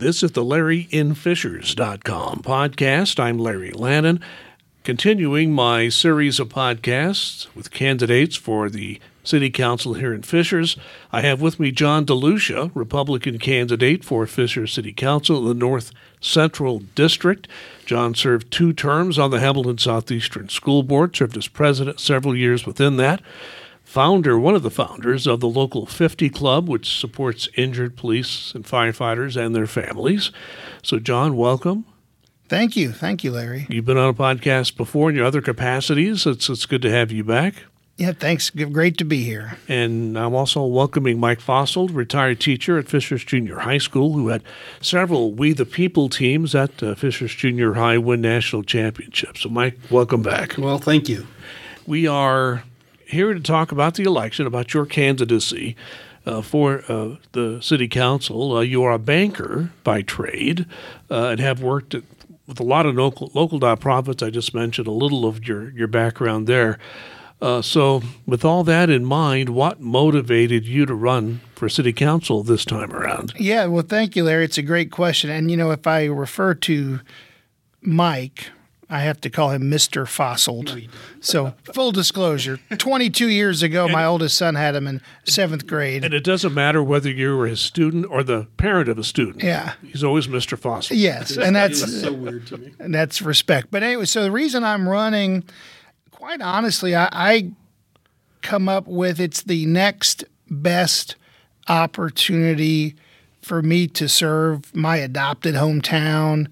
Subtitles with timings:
[0.00, 3.20] This is the LarryInFishers.com podcast.
[3.20, 4.22] I'm Larry Lannan,
[4.82, 10.78] continuing my series of podcasts with candidates for the City Council here in Fishers.
[11.12, 15.92] I have with me John DeLucia, Republican candidate for Fishers City Council in the North
[16.18, 17.46] Central District.
[17.84, 22.64] John served two terms on the Hamilton Southeastern School Board, served as president several years
[22.64, 23.20] within that
[23.90, 28.64] founder, one of the founders of the local 50 Club, which supports injured police and
[28.64, 30.30] firefighters and their families.
[30.80, 31.84] So, John, welcome.
[32.48, 32.92] Thank you.
[32.92, 33.66] Thank you, Larry.
[33.68, 36.24] You've been on a podcast before in your other capacities.
[36.24, 37.64] It's, it's good to have you back.
[37.96, 38.48] Yeah, thanks.
[38.50, 39.58] Great to be here.
[39.66, 44.44] And I'm also welcoming Mike Fassold, retired teacher at Fishers Junior High School, who had
[44.80, 49.40] several We the People teams at uh, Fishers Junior High win national championships.
[49.40, 50.56] So, Mike, welcome back.
[50.56, 51.26] Well, thank you.
[51.86, 52.62] We are
[53.10, 55.76] here to talk about the election, about your candidacy
[56.26, 58.56] uh, for uh, the city council.
[58.56, 60.66] Uh, you are a banker by trade
[61.10, 62.04] uh, and have worked at,
[62.46, 64.26] with a lot of local local nonprofits.
[64.26, 66.78] I just mentioned a little of your your background there.
[67.42, 72.42] Uh, so, with all that in mind, what motivated you to run for city council
[72.42, 73.32] this time around?
[73.38, 74.44] Yeah, well, thank you, Larry.
[74.44, 75.30] It's a great question.
[75.30, 77.00] And, you know, if I refer to
[77.80, 78.50] Mike,
[78.90, 80.04] I have to call him Mr.
[80.04, 80.90] Fassold.
[81.20, 86.04] So, full disclosure 22 years ago, my oldest son had him in seventh grade.
[86.04, 89.44] And it doesn't matter whether you were his student or the parent of a student.
[89.44, 89.74] Yeah.
[89.82, 90.58] He's always Mr.
[90.58, 90.96] Fassold.
[90.96, 91.36] Yes.
[91.36, 92.72] And that's so weird to me.
[92.80, 93.68] And that's respect.
[93.70, 95.44] But anyway, so the reason I'm running,
[96.10, 97.50] quite honestly, I, I
[98.42, 101.14] come up with it's the next best
[101.68, 102.96] opportunity
[103.40, 106.48] for me to serve my adopted hometown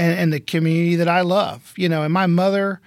[0.00, 1.74] and, and the community that I love.
[1.76, 2.80] You know, and my mother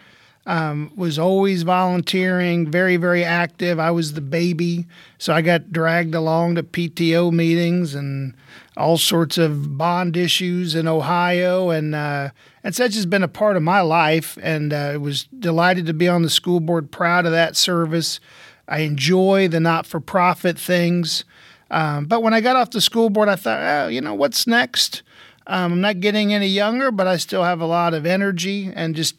[0.45, 3.79] um, was always volunteering, very, very active.
[3.79, 8.33] I was the baby, so I got dragged along to PTO meetings and
[8.75, 12.31] all sorts of bond issues in Ohio, and uh,
[12.63, 14.37] and such has been a part of my life.
[14.41, 18.19] And uh, was delighted to be on the school board, proud of that service.
[18.67, 21.25] I enjoy the not-for-profit things,
[21.69, 24.47] um, but when I got off the school board, I thought, oh, you know, what's
[24.47, 25.03] next?
[25.47, 28.95] Um, I'm not getting any younger, but I still have a lot of energy and
[28.95, 29.15] just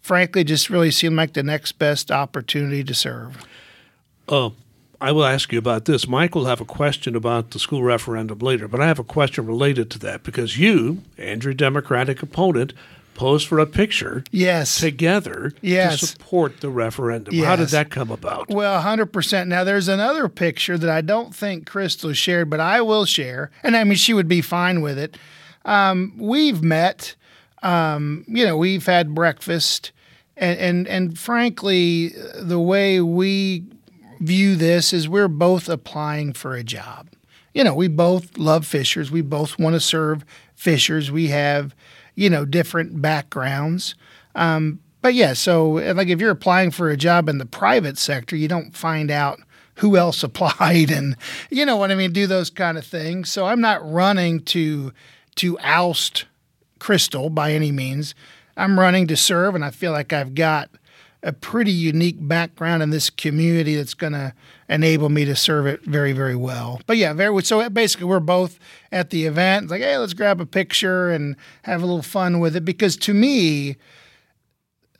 [0.00, 3.38] frankly just really seem like the next best opportunity to serve.
[4.28, 4.50] Uh,
[5.00, 6.06] I will ask you about this.
[6.06, 9.46] Mike will have a question about the school referendum later, but I have a question
[9.46, 12.72] related to that because you and your Democratic opponent
[13.14, 14.78] posed for a picture yes.
[14.78, 16.00] together yes.
[16.00, 17.34] to support the referendum.
[17.34, 17.46] Yes.
[17.46, 18.48] How did that come about?
[18.48, 19.48] Well, 100%.
[19.48, 23.50] Now, there's another picture that I don't think Crystal shared, but I will share.
[23.62, 25.16] And I mean, she would be fine with it.
[25.64, 27.14] Um, we've met,
[27.62, 29.92] um, you know, we've had breakfast,
[30.36, 32.08] and, and and frankly,
[32.40, 33.64] the way we
[34.20, 37.08] view this is we're both applying for a job.
[37.54, 39.10] You know, we both love fishers.
[39.10, 40.24] We both want to serve
[40.54, 41.10] fishers.
[41.10, 41.74] We have,
[42.14, 43.94] you know, different backgrounds.
[44.34, 48.36] Um, but yeah, so like if you're applying for a job in the private sector,
[48.36, 49.40] you don't find out
[49.76, 51.16] who else applied and
[51.50, 53.30] you know what I mean, do those kind of things.
[53.30, 54.92] So I'm not running to
[55.36, 56.26] to oust
[56.78, 58.14] Crystal by any means.
[58.56, 60.70] I'm running to serve, and I feel like I've got
[61.22, 64.34] a pretty unique background in this community that's going to
[64.68, 66.80] enable me to serve it very, very well.
[66.86, 68.58] But yeah, very so basically we're both
[68.90, 69.64] at the event.
[69.64, 72.96] It's like, hey, let's grab a picture and have a little fun with it because
[72.98, 73.76] to me,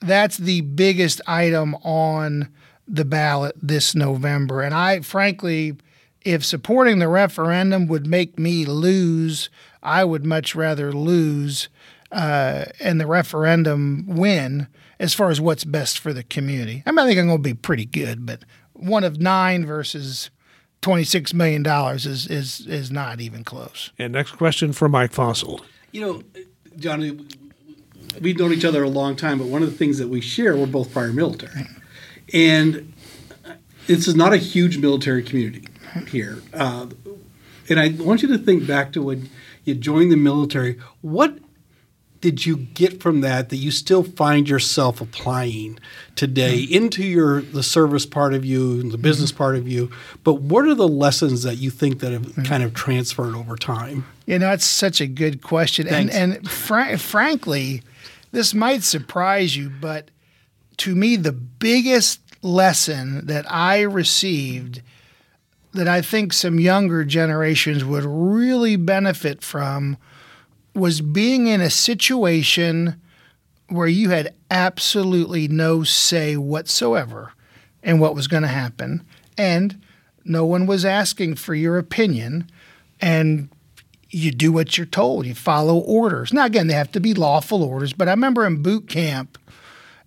[0.01, 2.49] that's the biggest item on
[2.87, 4.63] the ballot this November.
[4.63, 5.77] And I frankly,
[6.25, 9.51] if supporting the referendum would make me lose,
[9.83, 11.69] I would much rather lose
[12.11, 14.69] uh, and the referendum win
[15.01, 16.83] as far as what's best for the community.
[16.87, 18.43] I mean, I think I'm going to be pretty good, but
[18.75, 20.31] one of nine versus
[20.83, 21.67] $26 million
[21.97, 23.93] is, is, is not even close.
[23.99, 25.63] And next question for Mike Fassold.
[25.93, 26.23] You know,
[26.77, 27.19] Johnny,
[28.21, 30.57] we've known each other a long time, but one of the things that we share,
[30.57, 31.67] we're both prior military.
[32.33, 32.93] And
[33.87, 35.67] this is not a huge military community
[36.09, 36.43] here.
[36.53, 36.87] Uh,
[37.69, 39.31] and I want you to think back to when
[39.65, 40.79] you joined the military.
[41.01, 41.39] What
[42.23, 45.79] did you get from that that you still find yourself applying
[46.15, 46.75] today mm-hmm.
[46.85, 49.39] into your the service part of you and the business mm-hmm.
[49.39, 49.91] part of you?
[50.25, 52.45] But what are the lessons that you think that have mm-hmm.
[52.45, 54.07] kind of transferred over time?
[54.25, 56.15] You know, that's such a good question, Thanks.
[56.15, 57.83] and and fr- frankly,
[58.31, 60.11] this might surprise you, but
[60.79, 64.81] to me, the biggest lesson that I received
[65.73, 69.97] that I think some younger generations would really benefit from
[70.75, 73.01] was being in a situation
[73.69, 77.33] where you had absolutely no say whatsoever
[77.83, 79.05] in what was going to happen,
[79.37, 79.81] and
[80.25, 82.51] no one was asking for your opinion,
[83.01, 83.49] and
[84.11, 85.27] you do what you're told.
[85.27, 86.33] You follow orders.
[86.33, 87.93] Now, again, they have to be lawful orders.
[87.93, 89.39] But I remember in boot camp,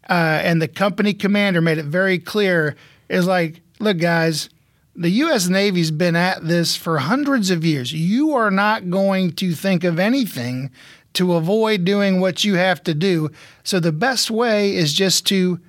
[0.10, 2.76] uh, and the company commander made it very clear.
[3.10, 4.50] Is like, look, guys,
[4.96, 5.48] the U.S.
[5.48, 7.92] Navy's been at this for hundreds of years.
[7.94, 10.72] You are not going to think of anything
[11.14, 13.30] to avoid doing what you have to do.
[13.64, 15.60] So the best way is just to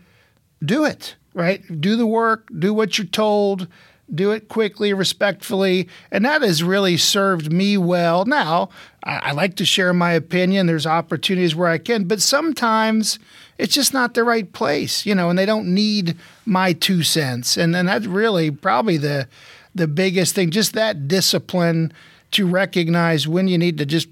[0.65, 1.63] do it, right?
[1.81, 3.69] Do the work, do what you're told,
[4.15, 5.89] do it quickly, respectfully.
[6.11, 8.25] And that has really served me well.
[8.25, 8.69] Now,
[9.03, 10.67] I, I like to share my opinion.
[10.67, 13.19] There's opportunities where I can, but sometimes
[13.59, 17.57] it's just not the right place, you know, and they don't need my two cents.
[17.57, 19.29] And and that's really probably the
[19.75, 21.93] the biggest thing, just that discipline
[22.33, 24.09] to recognize when you need to just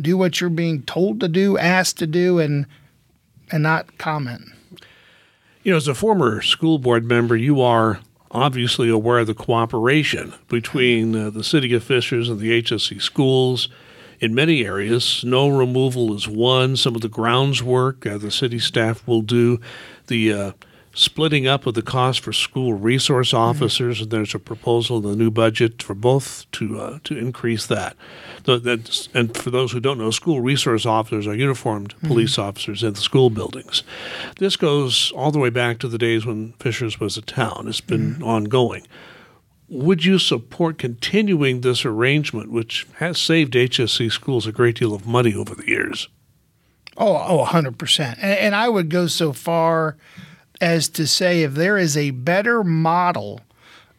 [0.00, 2.66] do what you're being told to do, asked to do, and
[3.50, 4.42] and not comment.
[5.62, 8.00] You know, as a former school board member, you are
[8.32, 13.68] obviously aware of the cooperation between uh, the city of Fishers and the HSE schools.
[14.20, 16.76] In many areas, snow removal is one.
[16.76, 19.60] Some of the grounds work uh, the city staff will do.
[20.06, 20.52] The uh,
[20.94, 23.38] splitting up of the cost for school resource mm-hmm.
[23.38, 24.02] officers, mm-hmm.
[24.04, 27.96] and there's a proposal in the new budget for both to uh, to increase that.
[28.46, 32.08] and for those who don't know, school resource officers are uniformed mm-hmm.
[32.08, 33.82] police officers in the school buildings.
[34.38, 37.66] This goes all the way back to the days when Fishers was a town.
[37.68, 38.24] It's been mm-hmm.
[38.24, 38.86] ongoing.
[39.68, 45.06] Would you support continuing this arrangement, which has saved HSE schools a great deal of
[45.06, 46.08] money over the years?
[46.98, 48.18] Oh, oh, 100%.
[48.20, 49.96] And, and I would go so far
[50.62, 53.40] as to say if there is a better model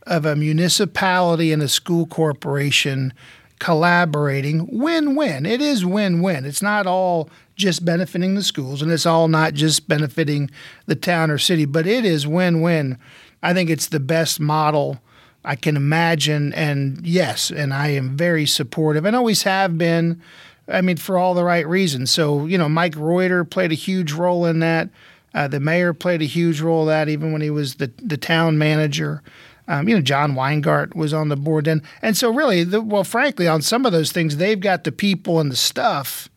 [0.07, 3.13] of a municipality and a school corporation
[3.59, 5.45] collaborating win win.
[5.45, 6.45] It is win win.
[6.45, 10.49] It's not all just benefiting the schools and it's all not just benefiting
[10.85, 12.97] the town or city, but it is win win.
[13.41, 14.99] I think it's the best model
[15.45, 16.53] I can imagine.
[16.53, 20.21] And yes, and I am very supportive and always have been.
[20.67, 22.09] I mean, for all the right reasons.
[22.09, 24.87] So, you know, Mike Reuter played a huge role in that.
[25.33, 28.17] Uh, the mayor played a huge role in that, even when he was the the
[28.17, 29.21] town manager.
[29.65, 33.05] Um, you know, John Weingardt was on the board then, and so really, the, well,
[33.05, 36.29] frankly, on some of those things, they've got the people and the stuff.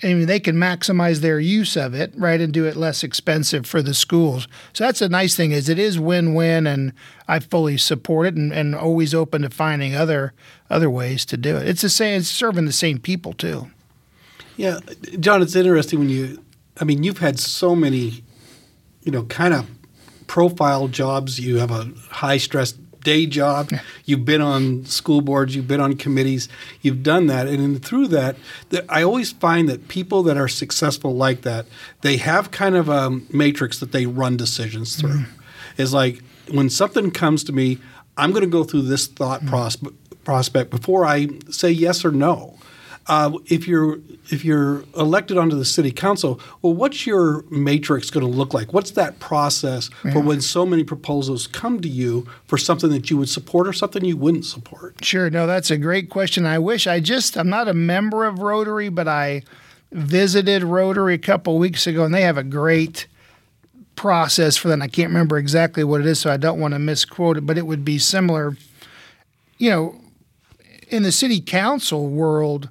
[0.00, 3.66] I mean, they can maximize their use of it, right, and do it less expensive
[3.66, 4.46] for the schools.
[4.72, 6.92] So that's a nice thing is it is win-win, and
[7.26, 10.32] I fully support it, and, and always open to finding other
[10.70, 11.66] other ways to do it.
[11.66, 13.72] It's the same, it's serving the same people too.
[14.56, 14.78] Yeah,
[15.18, 16.44] John, it's interesting when you
[16.80, 18.24] I mean, you've had so many,
[19.02, 19.68] you know, kind of
[20.26, 21.38] profile jobs.
[21.38, 22.72] You have a high stress
[23.02, 23.70] day job.
[24.04, 25.56] You've been on school boards.
[25.56, 26.48] You've been on committees.
[26.82, 28.36] You've done that, and through that,
[28.88, 31.66] I always find that people that are successful like that,
[32.02, 35.20] they have kind of a matrix that they run decisions through.
[35.20, 35.80] Mm-hmm.
[35.82, 37.78] Is like when something comes to me,
[38.16, 39.88] I'm going to go through this thought mm-hmm.
[40.24, 42.57] prospect before I say yes or no
[43.08, 43.98] uh, if you're
[44.30, 48.74] if you're elected onto the city council, well, what's your matrix going to look like?
[48.74, 50.12] What's that process yeah.
[50.12, 53.72] for when so many proposals come to you for something that you would support or
[53.72, 55.02] something you wouldn't support?
[55.02, 56.44] Sure, no, that's a great question.
[56.44, 59.42] I wish I just I'm not a member of Rotary, but I
[59.90, 63.06] visited Rotary a couple weeks ago, and they have a great
[63.96, 64.74] process for that.
[64.74, 67.46] And I can't remember exactly what it is, so I don't want to misquote it,
[67.46, 68.54] but it would be similar.
[69.56, 70.00] You know,
[70.88, 72.68] in the city council world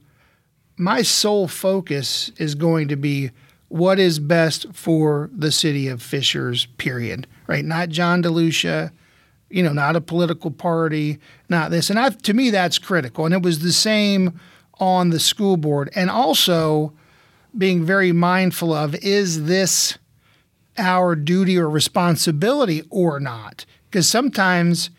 [0.78, 3.32] my sole focus is going to be
[3.70, 7.28] what is best for the city of Fishers, period.
[7.48, 7.66] Right?
[7.66, 8.92] Not John DeLucia,
[9.50, 11.90] you know, not a political party, not this.
[11.90, 13.26] And I, to me, that's critical.
[13.26, 14.40] And it was the same
[14.80, 15.90] on the school board.
[15.96, 16.94] And also
[17.58, 19.98] being very mindful of is this
[20.78, 23.66] our duty or responsibility or not?
[23.90, 24.92] Because sometimes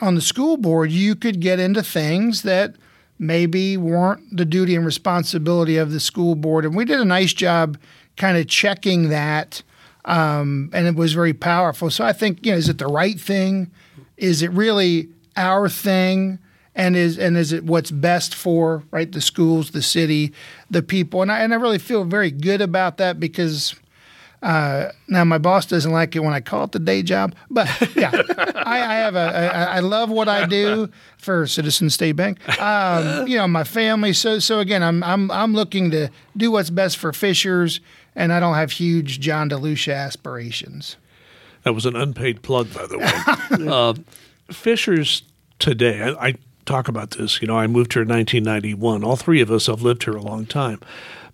[0.00, 2.74] on the school board, you could get into things that–
[3.18, 6.64] maybe weren't the duty and responsibility of the school board.
[6.64, 7.78] And we did a nice job
[8.16, 9.62] kind of checking that.
[10.04, 11.90] Um, and it was very powerful.
[11.90, 13.70] So I think, you know, is it the right thing?
[14.16, 16.38] Is it really our thing?
[16.74, 20.34] And is and is it what's best for right the schools, the city,
[20.70, 21.22] the people?
[21.22, 23.74] And I and I really feel very good about that because
[24.42, 27.68] uh, now my boss doesn't like it when I call it the day job, but
[27.96, 28.10] yeah,
[28.54, 32.46] I, I, have a I, I love what I do for Citizen State Bank.
[32.60, 34.12] Um, you know, my family.
[34.12, 37.80] So so again, I'm I'm I'm looking to do what's best for Fishers,
[38.14, 40.96] and I don't have huge John DeLucia aspirations.
[41.62, 43.68] That was an unpaid plug, by the way.
[43.68, 43.94] uh,
[44.52, 45.22] Fishers
[45.58, 46.34] today, I, I
[46.66, 47.40] talk about this.
[47.40, 49.02] You know, I moved here in 1991.
[49.02, 50.80] All three of us have lived here a long time,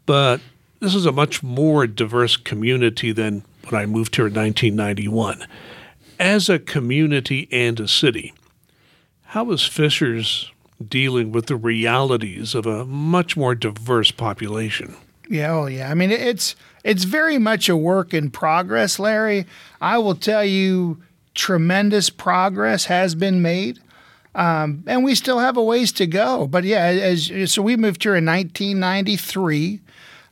[0.07, 0.41] but
[0.83, 5.47] this is a much more diverse community than when I moved here in 1991.
[6.19, 8.33] As a community and a city,
[9.23, 10.53] how is Fishers
[10.89, 14.97] dealing with the realities of a much more diverse population.
[15.29, 15.91] Yeah, oh yeah.
[15.91, 19.47] I mean, it's it's very much a work in progress, Larry.
[19.81, 21.03] I will tell you,
[21.35, 23.79] tremendous progress has been made,
[24.35, 26.47] um, and we still have a ways to go.
[26.47, 29.81] But yeah, as so we moved here in 1993,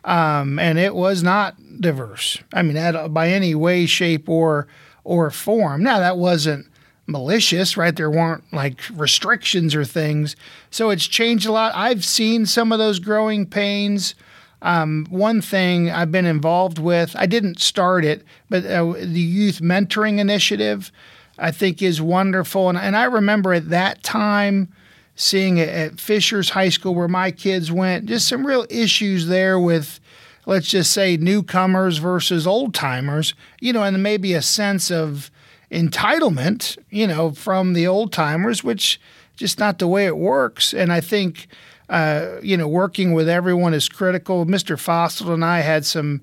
[0.05, 2.39] um, and it was not diverse.
[2.53, 4.67] I mean, at, by any way, shape, or
[5.05, 5.83] or form.
[5.83, 6.67] Now that wasn't
[7.07, 7.95] malicious, right?
[7.95, 10.37] There weren't like restrictions or things.
[10.71, 11.75] So it's changed a lot.
[11.75, 14.15] I've seen some of those growing pains.
[14.63, 19.61] Um, one thing I've been involved with, I didn't start it, but uh, the Youth
[19.61, 20.93] Mentoring Initiative,
[21.39, 22.69] I think, is wonderful.
[22.69, 24.69] And, and I remember at that time
[25.15, 29.59] seeing it at Fishers High School where my kids went, just some real issues there
[29.59, 30.01] with,
[30.47, 35.31] let's just say, newcomers versus old timers, you know, and maybe a sense of
[35.71, 39.01] entitlement, you know, from the old timers, which
[39.37, 40.73] just not the way it works.
[40.73, 41.49] And I think
[41.91, 44.47] uh, you know, working with everyone is critical.
[44.47, 44.77] Mr.
[44.77, 46.21] Fassold and I had some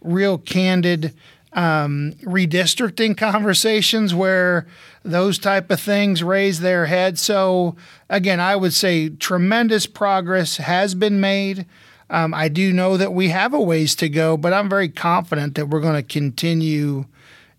[0.00, 1.14] real candid
[1.52, 4.66] um, redistricting conversations where
[5.02, 7.18] those type of things raise their head.
[7.18, 7.76] So
[8.08, 11.66] again, I would say tremendous progress has been made.
[12.08, 15.54] Um, I do know that we have a ways to go, but I'm very confident
[15.54, 17.06] that we're going to continue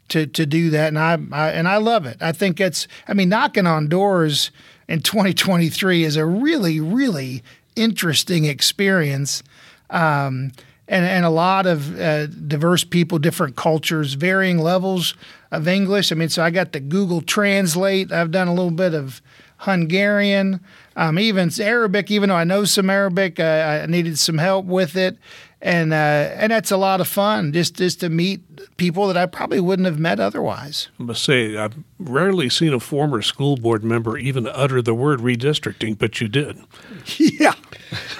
[0.09, 2.17] to to do that, and I, I and I love it.
[2.21, 2.85] I think it's.
[3.07, 4.51] I mean, knocking on doors
[4.89, 7.43] in 2023 is a really, really
[7.77, 9.41] interesting experience.
[9.89, 10.51] Um,
[10.91, 15.15] and, and a lot of uh, diverse people, different cultures, varying levels
[15.49, 16.11] of English.
[16.11, 18.11] I mean, so I got the Google Translate.
[18.11, 19.21] I've done a little bit of
[19.57, 20.59] Hungarian,
[20.97, 22.11] um, even Arabic.
[22.11, 25.17] Even though I know some Arabic, uh, I needed some help with it
[25.61, 28.41] and uh, and that's a lot of fun just just to meet
[28.77, 30.89] people that I probably wouldn't have met otherwise.
[30.99, 35.19] I must say I've rarely seen a former school board member even utter the word
[35.19, 36.59] redistricting, but you did.
[37.17, 37.53] yeah,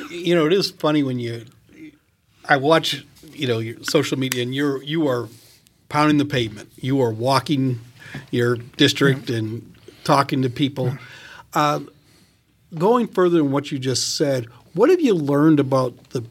[0.09, 1.45] you know it is funny when you
[2.51, 5.29] I watch you know your social media and you're you are
[5.87, 6.69] pounding the pavement.
[6.75, 7.79] You are walking
[8.29, 10.97] your district and talking to people.
[11.53, 11.79] Uh,
[12.77, 16.25] going further than what you just said, what have you learned about the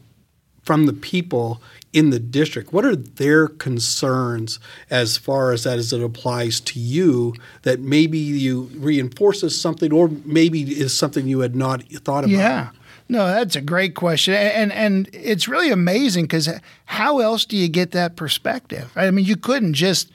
[0.63, 1.61] from the people
[1.93, 2.71] in the district.
[2.71, 4.59] What are their concerns
[4.89, 10.09] as far as that as it applies to you that maybe you reinforces something or
[10.23, 12.29] maybe is something you had not thought about?
[12.29, 12.69] Yeah.
[13.11, 14.33] No, that's a great question.
[14.33, 16.47] And and it's really amazing cuz
[16.85, 18.89] how else do you get that perspective?
[18.95, 20.09] I mean, you couldn't just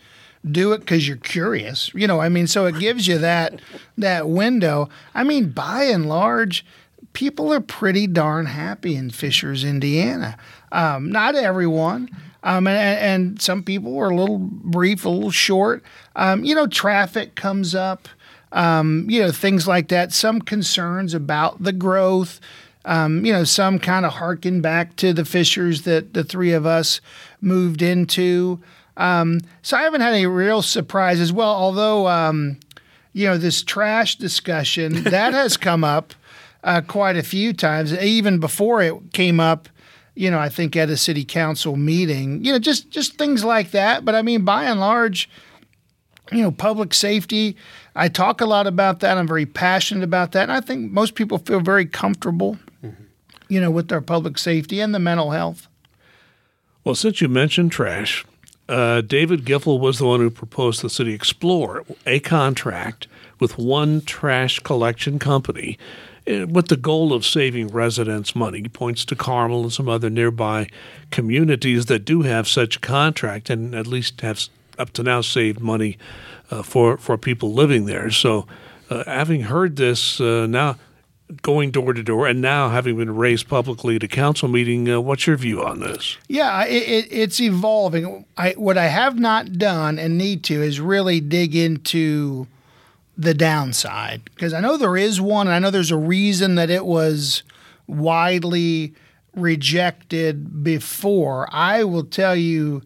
[0.50, 1.90] do it because you're curious.
[1.92, 3.60] You know, I mean, so it gives you that
[3.98, 4.88] that window.
[5.14, 6.64] I mean, by and large,
[7.12, 10.38] people are pretty darn happy in Fishers, Indiana.
[10.72, 12.08] Um, not everyone.
[12.42, 15.82] Um, and, and, some people were a little brief, a little short.
[16.14, 18.08] Um, you know, traffic comes up,
[18.52, 20.12] um, you know, things like that.
[20.12, 22.40] Some concerns about the growth.
[22.86, 26.64] Um, you know, some kind of harken back to the Fishers that the three of
[26.64, 27.00] us
[27.40, 28.60] moved into.
[28.96, 31.32] Um, so I haven't had any real surprises.
[31.32, 32.06] Well, although,
[33.12, 36.14] you know, this trash discussion that has come up
[36.66, 39.68] uh, quite a few times, even before it came up.
[40.14, 42.44] You know, I think at a city council meeting.
[42.44, 44.04] You know, just just things like that.
[44.04, 45.28] But I mean, by and large,
[46.32, 47.56] you know, public safety.
[47.94, 49.16] I talk a lot about that.
[49.16, 52.58] I'm very passionate about that, and I think most people feel very comfortable.
[53.48, 55.68] You know, with their public safety and the mental health.
[56.84, 58.24] Well, since you mentioned trash,
[58.68, 63.06] uh, David Giffel was the one who proposed the city explore a contract
[63.38, 65.78] with one trash collection company
[66.26, 68.62] Eh, with the goal of saving residents money.
[68.62, 70.68] He points to Carmel and some other nearby
[71.10, 74.48] communities that do have such a contract and at least have
[74.78, 75.96] up to now saved money
[76.50, 78.10] uh, for for people living there.
[78.10, 78.46] So,
[78.90, 80.76] uh, having heard this uh, now.
[81.42, 85.26] Going door to door, and now having been raised publicly a council meeting, uh, what's
[85.26, 86.16] your view on this?
[86.28, 88.24] Yeah, it, it, it's evolving.
[88.36, 92.46] I, what I have not done and need to is really dig into
[93.18, 94.22] the downside?
[94.24, 97.42] Because I know there is one, and I know there's a reason that it was
[97.88, 98.94] widely
[99.34, 101.48] rejected before.
[101.52, 102.82] I will tell you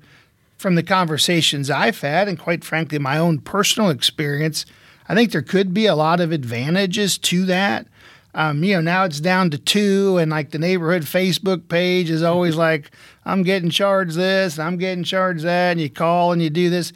[0.57, 4.67] from the conversations I've had, and quite frankly, my own personal experience,
[5.09, 7.87] I think there could be a lot of advantages to that.
[8.35, 12.23] Um, you know, now it's down to two, and like the neighborhood Facebook page is
[12.23, 12.91] always like,
[13.25, 16.93] I'm getting charged this, I'm getting charged that, and you call and you do this.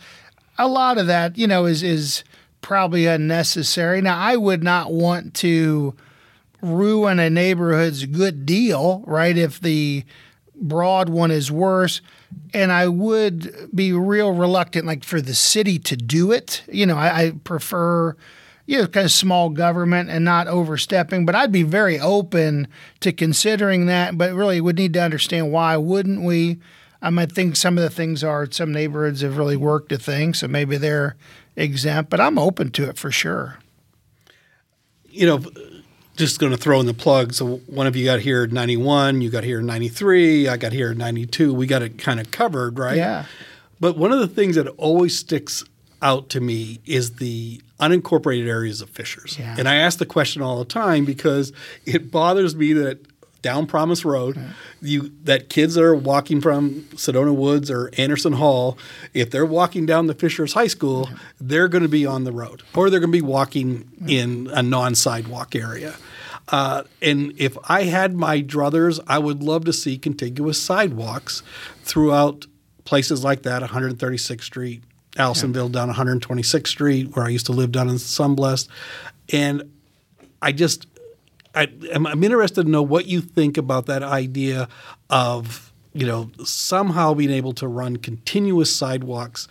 [0.59, 2.23] A lot of that, you know, is is
[2.61, 4.01] probably unnecessary.
[4.01, 5.95] Now, I would not want to
[6.63, 9.37] ruin a neighborhood's good deal, right?
[9.37, 10.05] If the
[10.55, 12.01] broad one is worse.
[12.53, 16.63] And I would be real reluctant, like for the city to do it.
[16.71, 18.17] You know, I, I prefer
[18.67, 21.27] you know, kind of small government and not overstepping.
[21.27, 22.69] But I'd be very open
[23.01, 26.59] to considering that, but really would need to understand why wouldn't we?
[27.03, 30.33] Um, I think some of the things are some neighborhoods have really worked a thing,
[30.33, 31.17] so maybe they're
[31.55, 33.59] exempt, but I'm open to it for sure.
[35.11, 35.45] You know,
[36.17, 37.35] just going to throw in the plug.
[37.35, 40.73] So one of you got here in 91, you got here in 93, I got
[40.73, 41.53] here in 92.
[41.53, 42.97] We got it kind of covered, right?
[42.97, 43.27] Yeah.
[43.81, 45.65] But one of the things that always sticks
[46.05, 49.37] out to me is the unincorporated areas of Fishers.
[49.39, 49.57] Yeah.
[49.59, 51.53] And I ask the question all the time because
[51.87, 53.01] it bothers me that
[53.43, 54.39] down Promise Road,
[54.81, 58.79] you that kids that are walking from Sedona Woods or Anderson Hall,
[59.13, 61.09] if they're walking down the Fishers High School,
[61.41, 64.63] they're going to be on the road or they're going to be walking in a
[64.63, 65.95] non-sidewalk area.
[66.49, 71.43] Uh, and if I had my druthers, I would love to see contiguous sidewalks
[71.83, 72.47] throughout
[72.85, 74.83] places like that, 136th Street,
[75.17, 78.69] Allisonville down 126th Street, where I used to live down in Sunblest.
[79.33, 79.71] And
[80.43, 80.87] I just,
[81.55, 84.69] I, I'm, I'm interested to know what you think about that idea
[85.11, 89.47] of, you know, somehow being able to run continuous sidewalks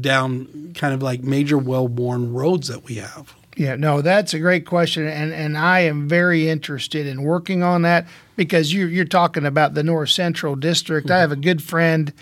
[0.00, 3.34] down kind of like major well-worn roads that we have.
[3.56, 7.82] Yeah, no, that's a great question, and and I am very interested in working on
[7.82, 11.08] that because you you're talking about the North Central District.
[11.08, 11.20] I mm-hmm.
[11.20, 12.12] have a good friend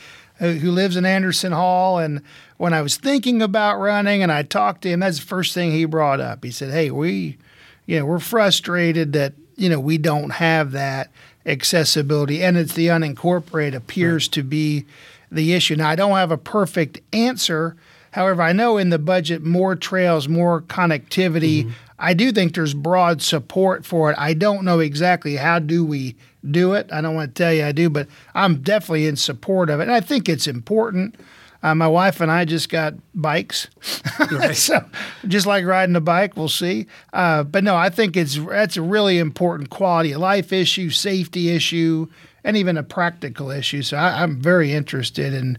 [0.42, 2.20] Uh, who lives in Anderson Hall, and
[2.56, 5.70] when I was thinking about running, and I talked to him, that's the first thing
[5.70, 6.42] he brought up.
[6.42, 7.38] He said, "Hey, we,
[7.87, 11.12] you know, we're frustrated that you know we don't have that
[11.46, 14.84] accessibility, and it's the unincorporated appears to be
[15.30, 17.76] the issue." Now, I don't have a perfect answer.
[18.11, 21.66] However, I know in the budget, more trails, more connectivity.
[21.66, 21.70] Mm-hmm.
[22.02, 24.18] I do think there's broad support for it.
[24.18, 26.16] I don't know exactly how do we
[26.49, 26.90] do it.
[26.92, 29.85] I don't want to tell you I do, but I'm definitely in support of it.
[29.85, 31.14] And I think it's important.
[31.62, 33.68] Uh, my wife and I just got bikes,
[34.52, 34.85] so
[35.28, 36.88] just like riding a bike, we'll see.
[37.12, 41.50] Uh, but no, I think it's that's a really important quality of life issue, safety
[41.50, 42.09] issue,
[42.42, 43.82] and even a practical issue.
[43.82, 45.56] So I, I'm very interested in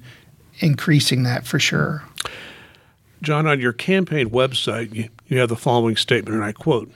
[0.59, 2.03] increasing that for sure.
[3.24, 6.92] John, on your campaign website, you, you have the following statement, and I quote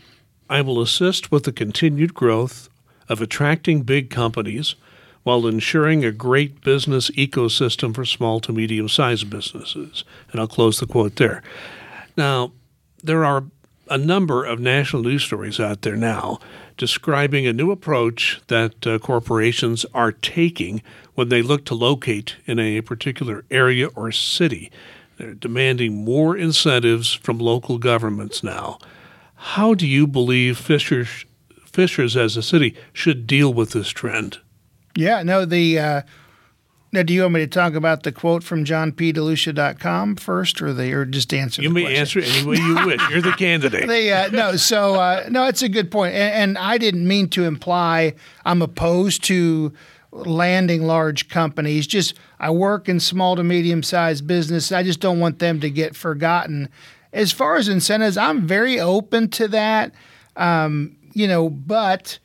[0.49, 2.69] I will assist with the continued growth
[3.07, 4.75] of attracting big companies
[5.23, 10.03] while ensuring a great business ecosystem for small to medium sized businesses.
[10.31, 11.41] And I'll close the quote there.
[12.17, 12.51] Now,
[13.01, 13.45] there are
[13.89, 16.39] a number of national news stories out there now
[16.75, 20.81] describing a new approach that uh, corporations are taking
[21.15, 24.69] when they look to locate in a particular area or city.
[25.17, 28.77] They're demanding more incentives from local governments now.
[29.35, 31.25] How do you believe Fishers,
[31.65, 34.39] Fishers as a city should deal with this trend?
[34.95, 35.79] Yeah, no, the.
[35.79, 36.01] Uh,
[36.93, 40.93] now, do you want me to talk about the quote from johnpdelucia.com first, or the
[40.93, 41.61] or just answer?
[41.61, 41.99] You may question?
[41.99, 43.09] answer it any way you wish.
[43.09, 43.87] You're the candidate.
[43.97, 47.29] They, uh, no, so uh, no, it's a good point, and, and I didn't mean
[47.29, 49.73] to imply I'm opposed to
[50.11, 51.87] landing large companies.
[51.87, 54.71] Just I work in small to medium sized business.
[54.71, 56.69] I just don't want them to get forgotten.
[57.13, 59.93] As far as incentives, I'm very open to that.
[60.35, 62.19] Um, you know, but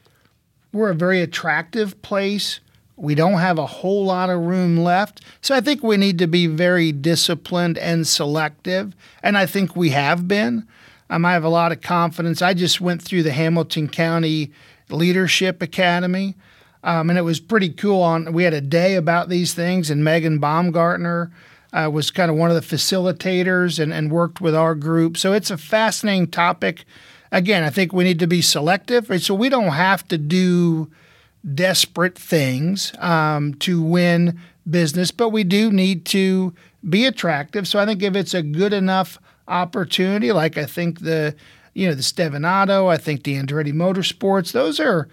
[0.72, 2.60] we're a very attractive place.
[2.96, 5.22] We don't have a whole lot of room left.
[5.40, 8.94] So I think we need to be very disciplined and selective.
[9.22, 10.66] And I think we have been.
[11.10, 12.42] Um, I have a lot of confidence.
[12.42, 14.52] I just went through the Hamilton County
[14.88, 16.36] Leadership Academy.
[16.84, 18.02] Um, and it was pretty cool.
[18.02, 21.30] On we had a day about these things, and Megan Baumgartner
[21.72, 25.16] uh, was kind of one of the facilitators and, and worked with our group.
[25.16, 26.84] So it's a fascinating topic.
[27.30, 29.20] Again, I think we need to be selective, right?
[29.20, 30.90] so we don't have to do
[31.54, 36.54] desperate things um, to win business, but we do need to
[36.88, 37.66] be attractive.
[37.66, 39.18] So I think if it's a good enough
[39.48, 41.34] opportunity, like I think the
[41.74, 45.08] you know the Stevanato, I think the Andretti Motorsports, those are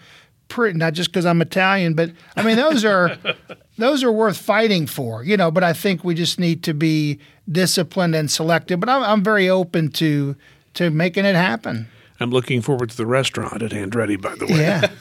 [0.49, 3.17] pretty not just because I'm Italian, but I mean those are
[3.77, 5.49] those are worth fighting for, you know.
[5.49, 8.79] But I think we just need to be disciplined and selective.
[8.79, 10.35] But I'm, I'm very open to
[10.73, 11.88] to making it happen.
[12.19, 14.59] I'm looking forward to the restaurant at Andretti, by the way.
[14.59, 14.91] Yeah,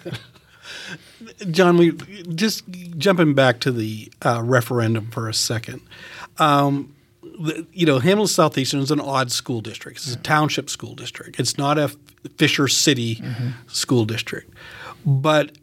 [1.50, 1.92] John, we
[2.34, 2.64] just
[2.96, 5.80] jumping back to the uh, referendum for a second.
[6.38, 9.98] Um, the, you know, Hamilton Southeastern is an odd school district.
[9.98, 11.38] It's a township school district.
[11.38, 11.88] It's not a
[12.36, 13.22] Fisher City
[13.66, 14.52] school district.
[15.04, 15.56] But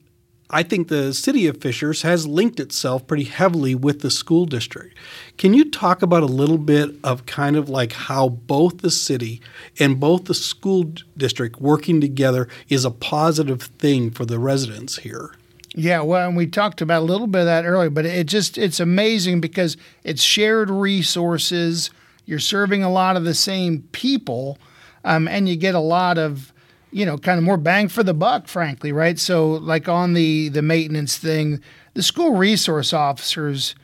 [0.50, 4.95] I think the city of Fishers has linked itself pretty heavily with the school district.
[5.38, 9.41] Can you talk about a little bit of kind of like how both the city
[9.80, 15.32] and both the school district working together is a positive thing for the residents here?
[15.78, 18.58] Yeah, well, and we talked about a little bit of that earlier, but it just
[18.58, 21.89] it's amazing because it's shared resources.
[22.26, 24.58] You're serving a lot of the same people,
[25.04, 26.54] um, and you get a lot of
[26.96, 29.20] you know kind of more bang for the buck, frankly, right?
[29.20, 31.60] So like on the the maintenance thing,
[31.94, 33.76] the school resource officers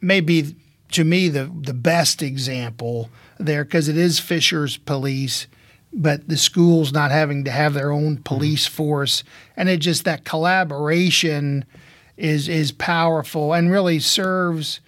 [0.00, 0.54] may be
[0.92, 5.48] to me the the best example there because it is Fisher's police
[5.92, 8.22] but the schools not having to have their own mm-hmm.
[8.22, 9.24] police force
[9.56, 11.64] and it just that collaboration
[12.16, 14.80] is is powerful and really serves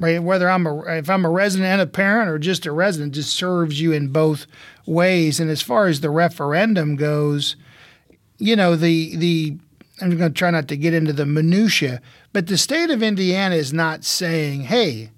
[0.00, 3.14] right whether I'm a if I'm a resident and a parent or just a resident
[3.14, 4.46] just serves you in both
[4.86, 7.54] ways and as far as the referendum goes
[8.38, 9.58] you know the the
[10.00, 12.00] I'm going to try not to get into the minutia
[12.32, 15.10] but the state of Indiana is not saying hey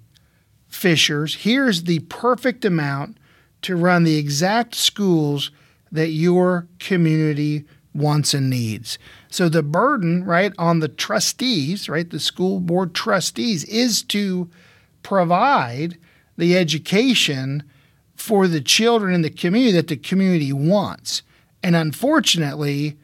[0.67, 3.17] Fishers here's the perfect amount
[3.61, 5.49] to run the exact schools
[5.91, 8.97] that your community wants and needs.
[9.29, 14.49] So the burden, right, on the trustees, right, the school board trustees is to
[15.03, 15.97] provide
[16.37, 17.63] the education
[18.15, 21.21] for the children in the community that the community wants.
[21.61, 22.97] And unfortunately,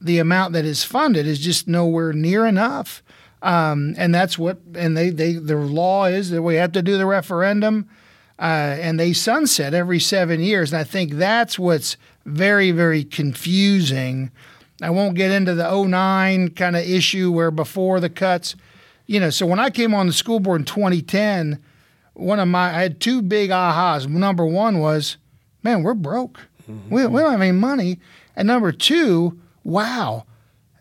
[0.00, 3.02] the amount that is funded is just nowhere near enough.
[3.42, 6.96] Um, and that's what, and they, they, the law is that we have to do
[6.96, 7.88] the referendum
[8.38, 10.72] uh, and they sunset every seven years.
[10.72, 14.30] And I think that's what's very, very confusing.
[14.80, 18.56] I won't get into the 09 kind of issue where before the cuts,
[19.06, 21.62] you know, so when I came on the school board in 2010,
[22.14, 24.08] one of my, I had two big ahas.
[24.08, 25.16] Number one was,
[25.62, 26.40] man, we're broke.
[26.70, 26.94] Mm-hmm.
[26.94, 27.98] We, we don't have any money.
[28.36, 30.24] And number two, wow,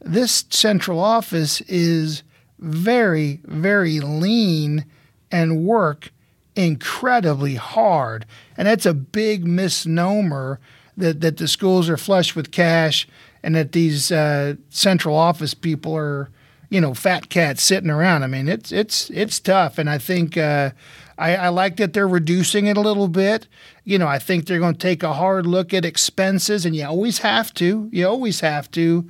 [0.01, 2.23] this central office is
[2.59, 4.85] very, very lean
[5.31, 6.11] and work
[6.55, 8.25] incredibly hard.
[8.57, 10.59] And that's a big misnomer
[10.97, 13.07] that, that the schools are flush with cash
[13.43, 16.29] and that these uh, central office people are,
[16.71, 18.23] you know, fat cats sitting around.
[18.23, 20.71] I mean, it's it's it's tough, and I think uh,
[21.17, 23.45] I, I like that they're reducing it a little bit.
[23.83, 26.85] You know, I think they're going to take a hard look at expenses, and you
[26.85, 27.89] always have to.
[27.91, 29.05] You always have to.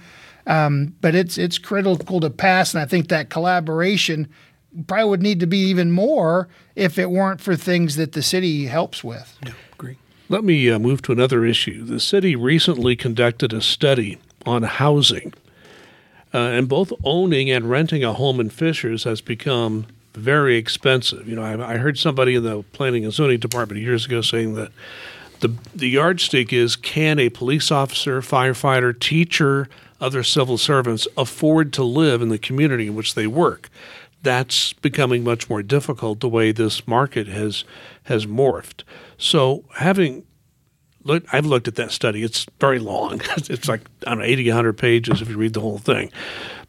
[0.47, 4.27] Um, but it's it's critical to pass, and I think that collaboration
[4.87, 8.65] probably would need to be even more if it weren't for things that the city
[8.65, 9.37] helps with.
[9.45, 9.97] Yeah, agree.
[10.29, 11.85] Let me uh, move to another issue.
[11.85, 15.35] The city recently conducted a study on housing,
[16.33, 21.27] uh, and both owning and renting a home in Fishers has become very expensive.
[21.27, 24.55] You know, I, I heard somebody in the planning and zoning department years ago saying
[24.55, 24.71] that
[25.39, 29.67] the the yardstick is can a police officer, firefighter, teacher,
[29.99, 33.69] other civil servants afford to live in the community in which they work?
[34.23, 37.63] that's becoming much more difficult the way this market has
[38.03, 38.83] has morphed.
[39.17, 40.23] So having
[41.03, 42.23] look, I've looked at that study.
[42.23, 43.21] It's very long.
[43.37, 46.11] It's like I don't know, 80, 100 pages if you read the whole thing.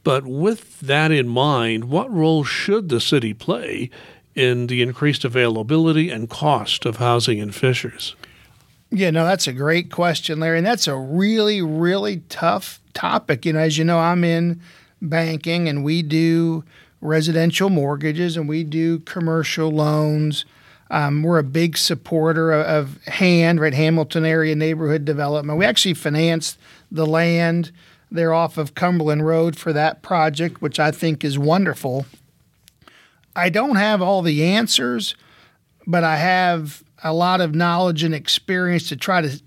[0.04, 3.90] But with that in mind, what role should the city play
[4.34, 8.16] in the increased availability and cost of housing in Fishers?
[8.90, 10.58] Yeah, no, that's a great question, Larry.
[10.58, 13.46] And that's a really, really tough topic.
[13.46, 14.60] You know, as you know, I'm in
[15.00, 16.64] banking and we do
[17.00, 20.44] residential mortgages and we do commercial loans.
[20.92, 23.72] Um, we're a big supporter of, of, HAND, right?
[23.72, 25.59] Hamilton Area Neighborhood Development.
[25.59, 26.59] We actually financed
[26.90, 27.72] the land
[28.11, 32.05] there off of Cumberland Road for that project, which I think is wonderful.
[33.35, 35.14] I don't have all the answers,
[35.87, 39.40] but I have a lot of knowledge and experience to try to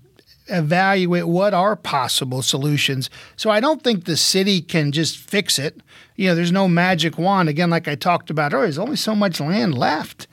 [0.48, 3.08] evaluate what are possible solutions.
[3.36, 5.80] So I don't think the city can just fix it.
[6.16, 7.48] You know, there's no magic wand.
[7.48, 10.26] Again, like I talked about earlier, there's only so much land left.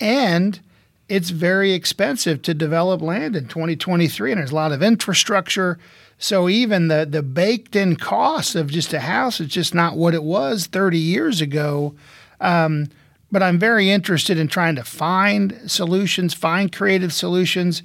[0.00, 0.60] And
[1.08, 5.78] it's very expensive to develop land in 2023, and there's a lot of infrastructure.
[6.18, 10.14] So even the the baked in cost of just a house is just not what
[10.14, 11.94] it was 30 years ago.
[12.40, 12.88] Um,
[13.30, 17.82] but I'm very interested in trying to find solutions, find creative solutions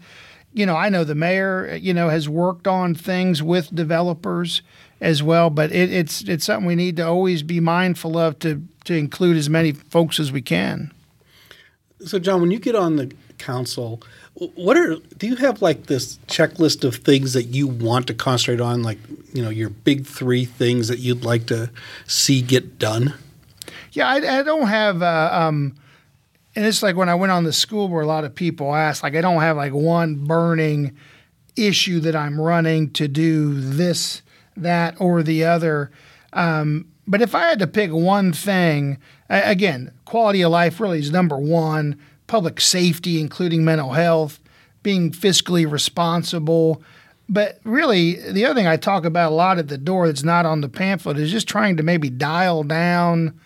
[0.54, 4.62] you know, I know the mayor, you know, has worked on things with developers
[5.02, 8.62] as well, but it, it's it's something we need to always be mindful of to
[8.86, 10.92] to include as many folks as we can.
[12.06, 14.02] So, John, when you get on the council,
[14.36, 18.62] what are do you have like this checklist of things that you want to concentrate
[18.62, 18.98] on, like
[19.34, 21.70] you know your big three things that you'd like to
[22.08, 23.14] see get done?
[23.92, 25.02] Yeah, I, I don't have.
[25.02, 25.76] Uh, um,
[26.56, 29.04] and it's like when I went on the school where a lot of people ask,
[29.04, 30.96] like I don't have like one burning
[31.56, 34.22] issue that I'm running to do this,
[34.58, 35.92] that, or the other.
[36.32, 38.98] Um, but if I had to pick one thing,
[39.30, 41.98] again, quality of life really is number one.
[42.28, 44.40] Public safety, including mental health,
[44.82, 46.82] being fiscally responsible.
[47.28, 50.46] But really, the other thing I talk about a lot at the door that's not
[50.46, 53.40] on the pamphlet is just trying to maybe dial down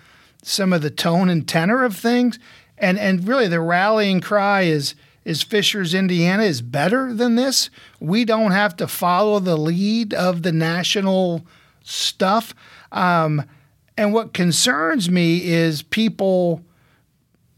[0.44, 2.40] some of the tone and tenor of things
[2.78, 7.70] and and really the rallying cry is is Fishers, Indiana is better than this.
[8.00, 11.46] We don't have to follow the lead of the national
[11.84, 12.54] stuff.
[12.92, 13.44] Um,
[13.98, 16.62] and what concerns me is people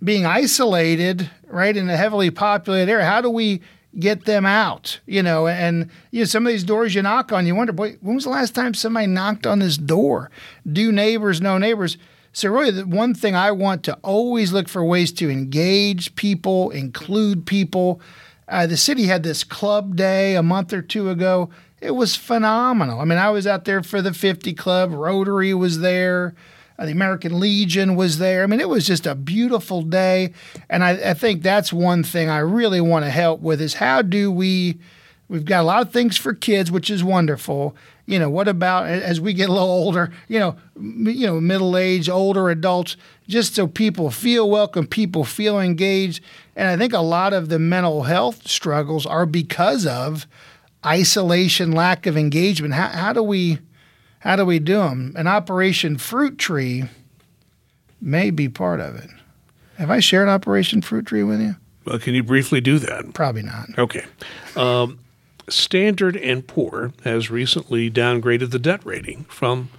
[0.03, 3.05] being isolated, right, in a heavily populated area.
[3.05, 3.61] How do we
[3.97, 4.99] get them out?
[5.05, 7.97] You know, and you know, some of these doors you knock on, you wonder, boy,
[8.01, 10.31] when was the last time somebody knocked on this door?
[10.71, 11.97] Do neighbors know neighbors?
[12.31, 16.69] So really, the one thing I want to always look for ways to engage people,
[16.69, 17.99] include people.
[18.47, 21.49] Uh, the city had this club day a month or two ago.
[21.81, 22.99] It was phenomenal.
[22.99, 24.91] I mean, I was out there for the 50 Club.
[24.91, 26.35] Rotary was there.
[26.77, 28.43] Uh, the American Legion was there.
[28.43, 30.33] I mean, it was just a beautiful day.
[30.69, 34.01] And I, I think that's one thing I really want to help with is how
[34.01, 34.77] do we,
[35.27, 37.75] we've got a lot of things for kids, which is wonderful.
[38.05, 41.75] You know, what about as we get a little older, you know, you know, middle
[41.75, 42.95] age, older adults,
[43.27, 46.23] just so people feel welcome, people feel engaged.
[46.55, 50.27] And I think a lot of the mental health struggles are because of
[50.85, 52.73] isolation, lack of engagement.
[52.73, 53.59] How, how do we
[54.19, 55.13] how do we do them?
[55.15, 56.83] An Operation Fruit Tree
[58.01, 59.09] may be part of it.
[59.77, 61.55] Have I shared Operation Fruit Tree with you?
[61.85, 63.13] Well, can you briefly do that?
[63.13, 63.69] Probably not.
[63.77, 64.05] Okay.
[64.57, 64.99] Um,
[65.47, 69.69] Standard and Poor has recently downgraded the debt rating from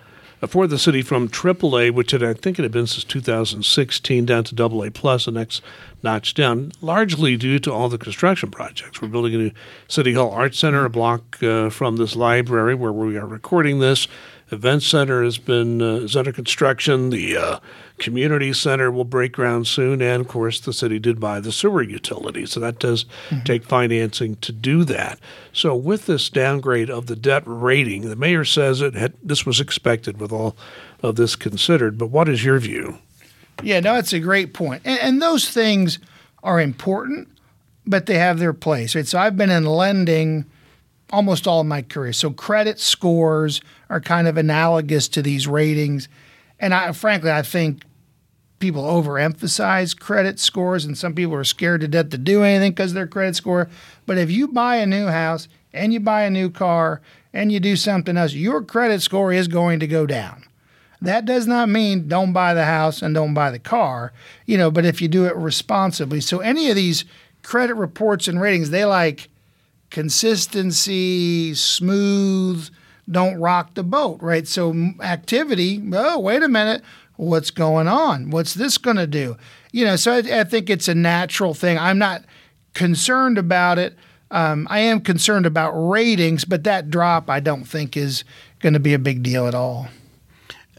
[0.48, 4.44] for the city from AAA, which had, I think it had been since 2016, down
[4.44, 5.62] to AA plus, the next
[6.02, 9.02] notch down, largely due to all the construction projects.
[9.02, 9.50] We're building a new
[9.88, 14.08] City Hall Art Center, a block uh, from this library where we are recording this.
[14.52, 17.10] Event Center has been uh, is under construction.
[17.10, 17.60] The uh,
[17.98, 21.82] community center will break ground soon, and of course, the city did buy the sewer
[21.82, 23.44] utility, so that does mm-hmm.
[23.44, 25.20] take financing to do that.
[25.52, 29.60] So, with this downgrade of the debt rating, the mayor says it had, this was
[29.60, 30.56] expected with all
[31.02, 31.96] of this considered.
[31.96, 32.98] But what is your view?
[33.62, 36.00] Yeah, no, it's a great point, and, and those things
[36.42, 37.28] are important,
[37.86, 38.96] but they have their place.
[38.96, 39.06] Right?
[39.06, 40.46] So, I've been in lending
[41.12, 42.12] almost all my career.
[42.12, 46.08] So credit scores are kind of analogous to these ratings.
[46.58, 47.82] And I frankly I think
[48.58, 52.92] people overemphasize credit scores and some people are scared to death to do anything because
[52.92, 53.68] their credit score.
[54.06, 57.00] But if you buy a new house and you buy a new car
[57.32, 60.44] and you do something else, your credit score is going to go down.
[61.02, 64.12] That does not mean don't buy the house and don't buy the car,
[64.44, 66.20] you know, but if you do it responsibly.
[66.20, 67.06] So any of these
[67.42, 69.30] credit reports and ratings, they like
[69.90, 72.68] consistency, smooth,
[73.10, 74.46] don't rock the boat, right?
[74.46, 76.82] So activity, oh, wait a minute,
[77.16, 78.30] what's going on?
[78.30, 79.36] What's this going to do?
[79.72, 81.78] You know, so I, I, think it's a natural thing.
[81.78, 82.24] I'm not
[82.74, 83.96] concerned about it.
[84.30, 88.24] Um, I am concerned about ratings, but that drop I don't think is
[88.60, 89.88] going to be a big deal at all.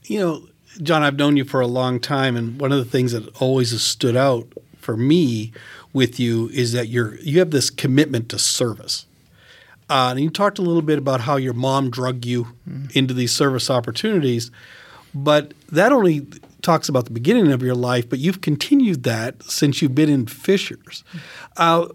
[0.06, 0.48] You know,
[0.82, 3.72] John, I've known you for a long time, and one of the things that always
[3.72, 4.48] has stood out
[4.78, 5.52] for me
[5.94, 9.06] with you is that you're you have this commitment to service.
[9.90, 12.90] Uh, and you talked a little bit about how your mom drug you mm.
[12.96, 14.50] into these service opportunities,
[15.14, 16.26] but that only
[16.62, 18.10] talks about the beginning of your life.
[18.10, 21.04] But you've continued that since you've been in Fishers.
[21.58, 21.88] Uh,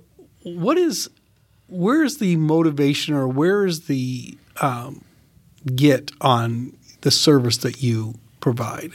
[0.43, 1.09] what is
[1.69, 5.03] where is the motivation or where is the um,
[5.75, 8.93] get on the service that you provide?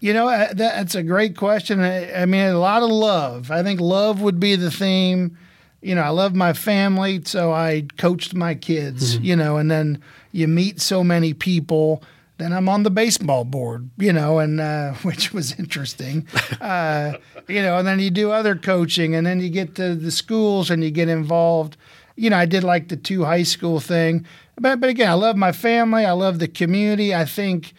[0.00, 1.80] You know, uh, that's a great question.
[1.80, 3.50] I mean, a lot of love.
[3.50, 5.36] I think love would be the theme.
[5.80, 9.24] You know, I love my family, so I coached my kids, mm-hmm.
[9.24, 12.02] you know, and then you meet so many people.
[12.38, 16.26] Then I'm on the baseball board, you know, and uh, which was interesting,
[16.60, 17.14] uh,
[17.48, 17.78] you know.
[17.78, 20.90] And then you do other coaching, and then you get to the schools and you
[20.90, 21.76] get involved.
[22.14, 24.26] You know, I did like the two high school thing,
[24.60, 26.04] but but again, I love my family.
[26.04, 27.14] I love the community.
[27.14, 27.72] I think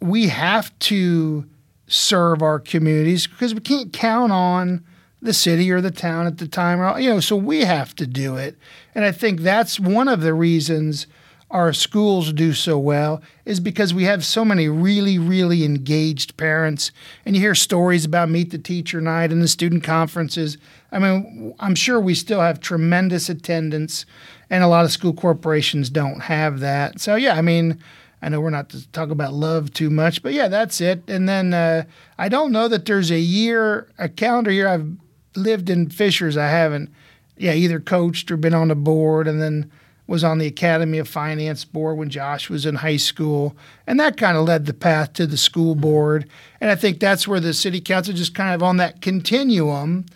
[0.00, 1.44] we have to
[1.86, 4.84] serve our communities because we can't count on
[5.22, 8.06] the city or the town at the time or you know so we have to
[8.06, 8.56] do it.
[8.94, 11.06] And i think that's one of the reasons
[11.50, 16.92] our schools do so well is because we have so many really really engaged parents.
[17.26, 20.56] And you hear stories about meet the teacher night and the student conferences.
[20.92, 24.06] I mean i'm sure we still have tremendous attendance
[24.48, 27.00] and a lot of school corporations don't have that.
[27.00, 27.82] So yeah i mean
[28.22, 31.02] I know we're not to talk about love too much, but yeah, that's it.
[31.08, 31.84] And then uh,
[32.18, 34.86] I don't know that there's a year, a calendar year I've
[35.34, 36.36] lived in Fishers.
[36.36, 36.92] I haven't,
[37.36, 39.70] yeah, either coached or been on the board, and then
[40.06, 43.56] was on the Academy of Finance board when Josh was in high school,
[43.86, 46.28] and that kind of led the path to the school board.
[46.60, 50.06] And I think that's where the city council just kind of on that continuum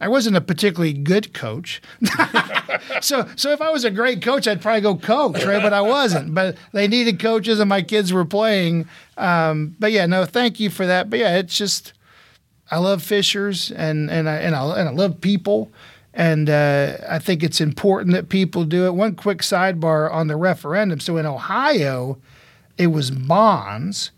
[0.00, 1.82] I wasn't a particularly good coach.
[3.00, 5.62] so so if I was a great coach, I'd probably go coach, right?
[5.62, 6.34] But I wasn't.
[6.34, 8.88] But they needed coaches, and my kids were playing.
[9.16, 11.10] Um, but yeah, no, thank you for that.
[11.10, 11.92] But yeah, it's just
[12.70, 15.70] I love Fishers, and and I and I, and I love people,
[16.14, 18.94] And uh, I think it's important that people do it.
[18.94, 21.00] One quick sidebar on the referendum.
[21.00, 22.18] So in Ohio,
[22.76, 24.10] it was bonds.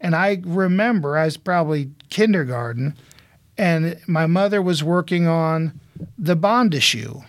[0.00, 2.94] And I remember I was probably kindergarten,
[3.56, 5.78] and my mother was working on
[6.18, 7.20] the bond issue,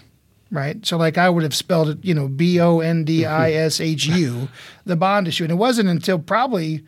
[0.51, 0.85] right?
[0.85, 3.79] So, like I would have spelled it, you know, B O N D I S
[3.79, 4.47] H U,
[4.85, 5.43] the bond issue.
[5.43, 6.83] And it wasn't until probably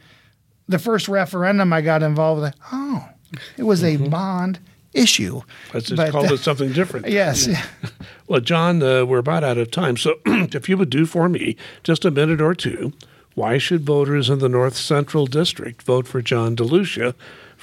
[0.68, 3.08] the first referendum I got involved with, oh,
[3.58, 4.60] it was a bond
[4.94, 5.42] issue.
[5.74, 7.08] Let's just But, call uh, it something different.
[7.08, 7.48] Yes.
[8.28, 9.98] Well, John, uh, we're about out of time.
[9.98, 12.94] So if you would do for me just a minute or two,
[13.36, 17.14] why should voters in the North Central District vote for John DeLucia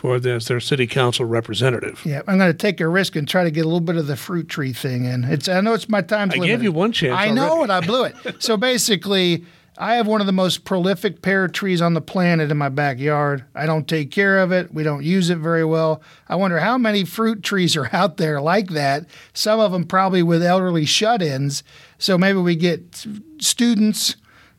[0.04, 2.02] for as their city council representative?
[2.04, 4.06] Yeah, I'm going to take a risk and try to get a little bit of
[4.06, 5.24] the fruit tree thing in.
[5.24, 6.52] It's I know it's my time's I limited.
[6.52, 7.62] gave you one chance I know, already.
[7.62, 8.42] and I blew it.
[8.42, 9.46] so basically,
[9.78, 13.46] I have one of the most prolific pear trees on the planet in my backyard.
[13.54, 14.74] I don't take care of it.
[14.74, 16.02] We don't use it very well.
[16.28, 19.06] I wonder how many fruit trees are out there like that.
[19.32, 21.62] Some of them probably with elderly shut-ins.
[21.96, 23.06] So maybe we get
[23.38, 24.16] students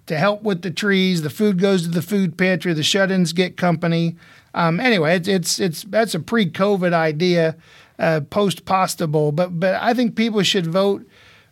[0.08, 1.22] to help with the trees.
[1.22, 2.74] The food goes to the food pantry.
[2.74, 4.16] The shut-ins get company.
[4.56, 7.56] Um, anyway, it's it's it's that's a pre-COVID idea,
[8.00, 9.32] uh, post-pasta bowl.
[9.32, 11.06] But but I think people should vote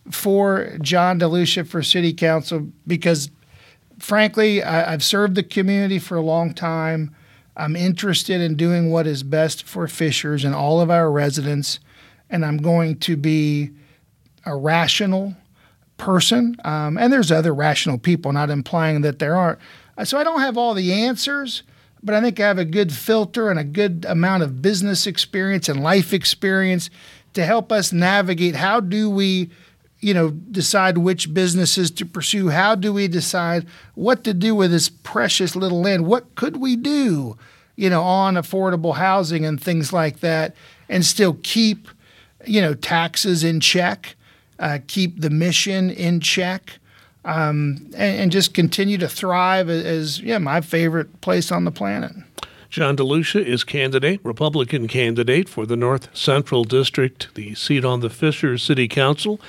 [0.09, 3.29] for John DeLucia for city council because,
[3.99, 7.15] frankly, I, I've served the community for a long time.
[7.55, 11.79] I'm interested in doing what is best for Fishers and all of our residents,
[12.29, 13.71] and I'm going to be
[14.45, 15.35] a rational
[15.97, 16.55] person.
[16.65, 19.59] Um, and there's other rational people, not implying that there aren't.
[20.03, 21.63] So I don't have all the answers,
[22.03, 25.69] but I think I have a good filter and a good amount of business experience
[25.69, 26.89] and life experience
[27.33, 29.49] to help us navigate how do we
[29.99, 32.49] you know decide which businesses to pursue?
[32.49, 36.05] How do we decide what to do with this precious little land?
[36.05, 37.37] What could we do
[37.75, 40.55] you know on affordable housing and things like that
[40.89, 41.87] and still keep
[42.45, 44.15] you know taxes in check
[44.59, 46.79] uh, keep the mission in check
[47.25, 51.71] um, and, and just continue to thrive as, as yeah my favorite place on the
[51.71, 52.11] planet
[52.69, 58.09] John DeLucia is candidate, Republican candidate for the North Central District, the seat on the
[58.09, 59.39] Fishers City Council.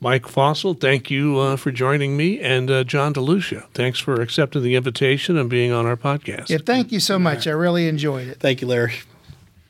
[0.00, 2.40] Mike Fassold, thank you uh, for joining me.
[2.40, 6.48] And uh, John DeLucia, thanks for accepting the invitation and being on our podcast.
[6.48, 8.94] yeah thank you so much i really enjoyed it Thank you, Larry.